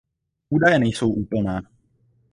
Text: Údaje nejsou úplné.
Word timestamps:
Údaje 0.49 0.79
nejsou 0.79 1.13
úplné. 1.13 1.61